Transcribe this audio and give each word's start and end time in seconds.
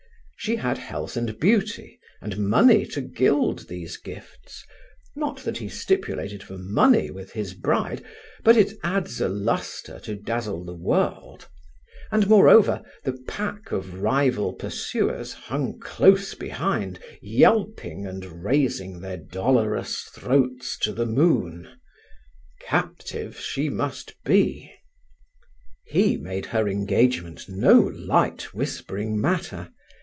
She 0.43 0.55
had 0.55 0.79
health 0.79 1.17
and 1.17 1.39
beauty, 1.39 1.99
and 2.19 2.35
money 2.39 2.83
to 2.87 3.01
gild 3.01 3.67
these 3.67 3.95
gifts; 3.97 4.65
not 5.15 5.37
that 5.41 5.59
he 5.59 5.69
stipulated 5.69 6.41
for 6.41 6.57
money 6.57 7.11
with 7.11 7.33
his 7.33 7.53
bride, 7.53 8.03
but 8.43 8.57
it 8.57 8.73
adds 8.83 9.21
a 9.21 9.29
lustre 9.29 9.99
to 9.99 10.15
dazzle 10.15 10.65
the 10.65 10.73
world; 10.73 11.47
and, 12.11 12.27
moreover, 12.27 12.81
the 13.03 13.21
pack 13.27 13.71
of 13.71 14.01
rival 14.01 14.53
pursuers 14.53 15.31
hung 15.31 15.77
close 15.79 16.33
behind, 16.33 16.97
yelping 17.21 18.07
and 18.07 18.43
raising 18.43 18.99
their 18.99 19.17
dolorous 19.17 20.01
throats 20.11 20.75
to 20.79 20.91
the 20.91 21.05
moon. 21.05 21.69
Captive 22.63 23.39
she 23.39 23.69
must 23.69 24.15
be. 24.23 24.73
He 25.85 26.17
made 26.17 26.47
her 26.47 26.67
engagement 26.67 27.47
no 27.47 27.77
light 27.79 28.55
whispering 28.55 29.21
matter. 29.21 29.69